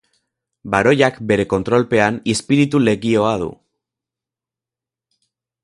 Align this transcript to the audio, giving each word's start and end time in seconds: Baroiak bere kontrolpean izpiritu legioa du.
Baroiak 0.75 1.19
bere 1.31 1.45
kontrolpean 1.51 2.17
izpiritu 2.35 2.81
legioa 2.87 3.37
du. 3.45 3.53